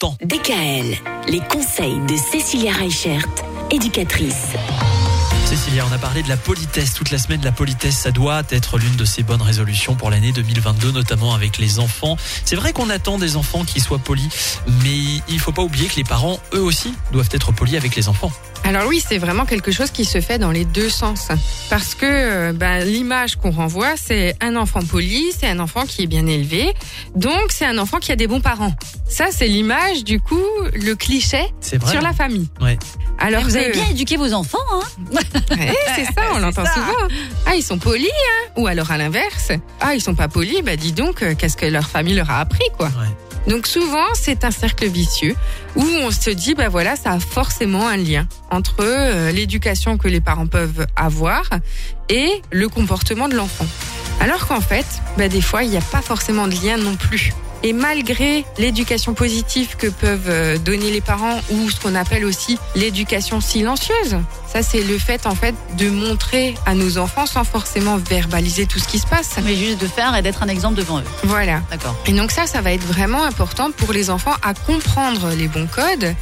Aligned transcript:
temps. 0.00 0.16
DKL, 0.24 0.96
les 1.28 1.40
conseils 1.40 2.00
de 2.08 2.16
Cécilia 2.16 2.72
Reichert, 2.72 3.22
éducatrice. 3.70 4.46
Cécilia, 5.44 5.84
on 5.86 5.92
a 5.92 5.98
parlé 5.98 6.22
de 6.22 6.28
la 6.28 6.38
politesse 6.38 6.94
toute 6.94 7.10
la 7.10 7.18
semaine. 7.18 7.42
La 7.44 7.52
politesse, 7.52 7.98
ça 7.98 8.10
doit 8.10 8.42
être 8.48 8.78
l'une 8.78 8.96
de 8.96 9.04
ces 9.04 9.22
bonnes 9.22 9.42
résolutions 9.42 9.96
pour 9.96 10.08
l'année 10.08 10.32
2022, 10.32 10.92
notamment 10.92 11.34
avec 11.34 11.58
les 11.58 11.80
enfants. 11.80 12.16
C'est 12.46 12.56
vrai 12.56 12.72
qu'on 12.72 12.88
attend 12.88 13.18
des 13.18 13.36
enfants 13.36 13.64
qui 13.64 13.80
soient 13.80 13.98
polis, 13.98 14.60
mais 14.82 15.20
il 15.28 15.38
faut 15.38 15.52
pas 15.52 15.62
oublier 15.62 15.88
que 15.88 15.96
les 15.96 16.04
parents, 16.04 16.40
eux 16.54 16.62
aussi, 16.62 16.94
doivent 17.12 17.28
être 17.32 17.52
polis 17.52 17.76
avec 17.76 17.94
les 17.94 18.08
enfants. 18.08 18.32
Alors 18.62 18.86
oui, 18.86 19.02
c'est 19.06 19.18
vraiment 19.18 19.46
quelque 19.46 19.72
chose 19.72 19.90
qui 19.90 20.04
se 20.04 20.20
fait 20.20 20.38
dans 20.38 20.50
les 20.52 20.64
deux 20.64 20.90
sens. 20.90 21.28
Parce 21.70 21.94
que 21.94 22.04
euh, 22.06 22.52
ben, 22.52 22.84
l'image 22.84 23.36
qu'on 23.36 23.50
renvoie, 23.50 23.94
c'est 23.96 24.36
un 24.40 24.54
enfant 24.54 24.80
poli, 24.82 25.32
c'est 25.36 25.48
un 25.48 25.58
enfant 25.58 25.84
qui 25.86 26.02
est 26.02 26.06
bien 26.06 26.26
élevé, 26.26 26.72
donc 27.16 27.46
c'est 27.48 27.64
un 27.66 27.78
enfant 27.78 27.98
qui 27.98 28.12
a 28.12 28.16
des 28.16 28.26
bons 28.28 28.40
parents. 28.40 28.72
Ça, 29.08 29.26
c'est 29.30 29.48
l'image, 29.48 30.04
du 30.04 30.20
coup, 30.20 30.40
le 30.74 30.94
cliché 30.94 31.42
C'est 31.60 31.78
vrai. 31.82 31.90
sur 31.90 32.00
la 32.00 32.12
famille. 32.12 32.48
Ouais. 32.60 32.78
Alors 33.18 33.42
Vous 33.42 33.50
que- 33.50 33.56
avez 33.56 33.70
bien 33.72 33.86
éduqué 33.90 34.16
vos 34.16 34.32
enfants, 34.34 34.58
hein 34.72 34.80
Ouais, 35.10 35.74
c'est 35.96 36.04
ça, 36.04 36.22
on 36.34 36.38
l'entend 36.38 36.64
souvent. 36.66 37.08
Ah, 37.46 37.56
ils 37.56 37.62
sont 37.64 37.78
polis, 37.78 38.06
hein 38.08 38.50
Ou 38.56 38.66
alors 38.68 38.90
à 38.92 38.98
l'inverse. 38.98 39.50
Ah, 39.80 39.94
ils 39.94 40.00
sont 40.00 40.14
pas 40.14 40.28
polis, 40.28 40.62
bah 40.62 40.76
dis 40.76 40.92
donc, 40.92 41.22
euh, 41.22 41.34
qu'est-ce 41.36 41.56
que 41.56 41.66
leur 41.66 41.88
famille 41.88 42.14
leur 42.14 42.30
a 42.30 42.38
appris, 42.40 42.64
quoi. 42.76 42.86
Ouais. 42.86 43.29
Donc 43.46 43.66
souvent, 43.66 44.06
c'est 44.14 44.44
un 44.44 44.50
cercle 44.50 44.86
vicieux 44.86 45.34
où 45.76 45.84
on 46.02 46.10
se 46.10 46.30
dit, 46.30 46.54
bah 46.54 46.68
voilà, 46.68 46.96
ça 46.96 47.12
a 47.12 47.20
forcément 47.20 47.88
un 47.88 47.96
lien 47.96 48.26
entre 48.50 48.76
euh, 48.80 49.32
l'éducation 49.32 49.98
que 49.98 50.08
les 50.08 50.20
parents 50.20 50.46
peuvent 50.46 50.86
avoir 50.96 51.48
et 52.08 52.42
le 52.50 52.68
comportement 52.68 53.28
de 53.28 53.36
l'enfant. 53.36 53.66
Alors 54.20 54.46
qu'en 54.46 54.60
fait, 54.60 54.86
bah 55.16 55.28
des 55.28 55.40
fois, 55.40 55.64
il 55.64 55.70
n'y 55.70 55.76
a 55.76 55.82
pas 55.82 56.02
forcément 56.02 56.46
de 56.46 56.54
lien 56.54 56.76
non 56.76 56.96
plus. 56.96 57.32
Et 57.62 57.72
malgré 57.74 58.44
l'éducation 58.58 59.12
positive 59.12 59.76
que 59.76 59.88
peuvent 59.88 60.28
euh, 60.28 60.56
donner 60.56 60.90
les 60.90 61.02
parents 61.02 61.40
ou 61.50 61.68
ce 61.68 61.78
qu'on 61.78 61.94
appelle 61.94 62.24
aussi 62.24 62.58
l'éducation 62.74 63.42
silencieuse, 63.42 64.16
ça 64.50 64.62
c'est 64.62 64.82
le 64.82 64.98
fait 64.98 65.26
en 65.26 65.34
fait 65.34 65.54
de 65.76 65.90
montrer 65.90 66.54
à 66.64 66.74
nos 66.74 66.96
enfants 66.96 67.26
sans 67.26 67.44
forcément 67.44 67.98
verbaliser 67.98 68.64
tout 68.64 68.78
ce 68.78 68.88
qui 68.88 68.98
se 68.98 69.06
passe. 69.06 69.36
Mais 69.44 69.54
juste 69.54 69.80
de 69.80 69.86
faire 69.86 70.16
et 70.16 70.22
d'être 70.22 70.42
un 70.42 70.48
exemple 70.48 70.76
devant 70.76 71.00
eux. 71.00 71.04
Voilà. 71.24 71.60
D'accord. 71.70 71.94
Et 72.06 72.12
donc 72.12 72.30
ça, 72.30 72.46
ça 72.46 72.62
va 72.62 72.72
être 72.72 72.84
vraiment 72.84 73.24
important 73.24 73.70
pour 73.72 73.92
les 73.92 74.08
enfants 74.08 74.34
à 74.42 74.54
comprendre 74.54 75.28
les 75.36 75.48
bons 75.48 75.66
codes. 75.66 76.14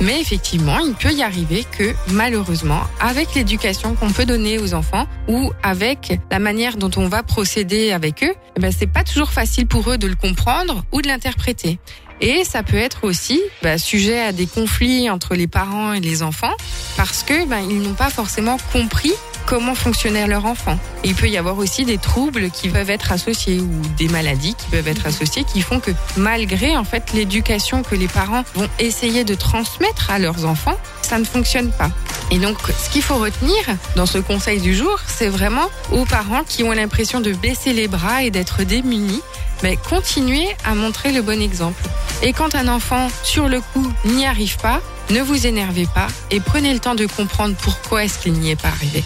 Mais 0.00 0.20
effectivement, 0.20 0.78
il 0.78 0.94
peut 0.94 1.12
y 1.12 1.22
arriver 1.22 1.64
que 1.76 1.92
malheureusement, 2.12 2.82
avec 3.00 3.34
l'éducation 3.34 3.94
qu'on 3.94 4.10
peut 4.10 4.26
donner 4.26 4.58
aux 4.58 4.74
enfants 4.74 5.06
ou 5.26 5.52
avec 5.62 6.18
la 6.30 6.38
manière 6.38 6.76
dont 6.76 6.90
on 6.96 7.08
va 7.08 7.22
procéder 7.24 7.90
avec 7.90 8.22
eux, 8.22 8.34
eh 8.56 8.60
ben, 8.60 8.72
c'est 8.76 8.86
pas 8.86 9.02
toujours 9.02 9.32
facile 9.32 9.66
pour 9.66 9.90
eux 9.90 9.98
de 9.98 10.06
le 10.06 10.14
comprendre 10.14 10.84
ou 10.92 11.02
de 11.02 11.08
l'interpréter. 11.08 11.78
Et 12.20 12.44
ça 12.44 12.62
peut 12.62 12.76
être 12.76 13.04
aussi 13.04 13.40
bah, 13.62 13.78
sujet 13.78 14.20
à 14.20 14.32
des 14.32 14.46
conflits 14.46 15.10
entre 15.10 15.34
les 15.34 15.46
parents 15.46 15.92
et 15.92 16.00
les 16.00 16.22
enfants 16.22 16.54
parce 16.96 17.22
que 17.22 17.46
ben, 17.46 17.60
ils 17.68 17.80
n'ont 17.80 17.94
pas 17.94 18.10
forcément 18.10 18.56
compris 18.72 19.12
comment 19.48 19.74
fonctionnait 19.74 20.26
leur 20.26 20.44
enfant. 20.44 20.78
Il 21.04 21.14
peut 21.14 21.28
y 21.28 21.38
avoir 21.38 21.56
aussi 21.56 21.86
des 21.86 21.96
troubles 21.96 22.50
qui 22.50 22.68
peuvent 22.68 22.90
être 22.90 23.12
associés 23.12 23.60
ou 23.60 23.70
des 23.96 24.08
maladies 24.08 24.54
qui 24.54 24.66
peuvent 24.66 24.86
être 24.86 25.06
associées 25.06 25.44
qui 25.44 25.62
font 25.62 25.80
que 25.80 25.90
malgré 26.18 26.76
en 26.76 26.84
fait 26.84 27.14
l'éducation 27.14 27.82
que 27.82 27.94
les 27.94 28.08
parents 28.08 28.44
vont 28.54 28.68
essayer 28.78 29.24
de 29.24 29.34
transmettre 29.34 30.10
à 30.10 30.18
leurs 30.18 30.44
enfants, 30.44 30.76
ça 31.00 31.18
ne 31.18 31.24
fonctionne 31.24 31.70
pas. 31.70 31.90
Et 32.30 32.38
donc 32.38 32.58
ce 32.78 32.90
qu'il 32.90 33.00
faut 33.00 33.16
retenir 33.16 33.56
dans 33.96 34.04
ce 34.04 34.18
conseil 34.18 34.60
du 34.60 34.74
jour, 34.74 34.98
c'est 35.06 35.28
vraiment 35.28 35.70
aux 35.92 36.04
parents 36.04 36.44
qui 36.46 36.62
ont 36.62 36.72
l'impression 36.72 37.22
de 37.22 37.32
baisser 37.32 37.72
les 37.72 37.88
bras 37.88 38.22
et 38.24 38.30
d'être 38.30 38.64
démunis, 38.64 39.22
mais 39.62 39.78
continuez 39.88 40.48
à 40.66 40.74
montrer 40.74 41.10
le 41.10 41.22
bon 41.22 41.40
exemple. 41.40 41.82
Et 42.22 42.34
quand 42.34 42.54
un 42.54 42.68
enfant, 42.68 43.08
sur 43.22 43.48
le 43.48 43.62
coup, 43.62 43.90
n'y 44.04 44.26
arrive 44.26 44.58
pas, 44.58 44.82
ne 45.10 45.20
vous 45.22 45.46
énervez 45.46 45.86
pas 45.94 46.08
et 46.30 46.40
prenez 46.40 46.72
le 46.72 46.80
temps 46.80 46.94
de 46.94 47.06
comprendre 47.06 47.54
pourquoi 47.62 48.04
est-ce 48.04 48.18
qu'il 48.18 48.34
n'y 48.34 48.50
est 48.50 48.60
pas 48.60 48.68
arrivé. 48.68 49.02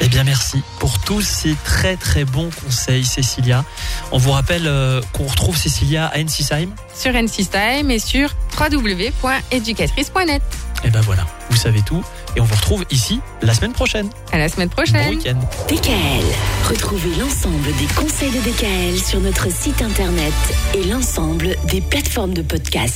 Eh 0.00 0.08
bien, 0.08 0.24
merci 0.24 0.62
pour 0.80 0.98
tous 1.00 1.20
ces 1.20 1.54
très 1.64 1.96
très 1.96 2.24
bons 2.24 2.50
conseils, 2.64 3.04
Cécilia. 3.04 3.64
On 4.10 4.18
vous 4.18 4.32
rappelle 4.32 4.66
euh, 4.66 5.00
qu'on 5.12 5.26
retrouve 5.26 5.56
Cécilia 5.56 6.06
à 6.06 6.18
NCSIM. 6.18 6.70
Sur 6.94 7.12
NC 7.12 7.48
Time 7.50 7.90
et 7.90 7.98
sur 7.98 8.30
www.educatrice.net. 8.58 10.42
Et 10.84 10.90
ben 10.90 11.00
voilà, 11.02 11.24
vous 11.50 11.56
savez 11.56 11.82
tout. 11.82 12.02
Et 12.34 12.40
on 12.40 12.44
vous 12.44 12.54
retrouve 12.56 12.84
ici 12.90 13.20
la 13.42 13.54
semaine 13.54 13.72
prochaine. 13.72 14.08
À 14.32 14.38
la 14.38 14.48
semaine 14.48 14.68
Bon 14.68 14.82
prochaine. 14.82 15.10
week-end. 15.10 15.38
DKL, 15.68 16.24
retrouvez 16.68 17.14
l'ensemble 17.20 17.68
des 17.78 17.86
conseils 17.94 18.30
de 18.32 18.40
DKL 18.40 18.98
sur 18.98 19.20
notre 19.20 19.52
site 19.52 19.80
internet 19.82 20.32
et 20.74 20.82
l'ensemble 20.84 21.54
des 21.66 21.80
plateformes 21.80 22.34
de 22.34 22.42
podcast. 22.42 22.90